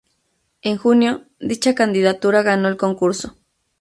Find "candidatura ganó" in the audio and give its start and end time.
1.75-2.67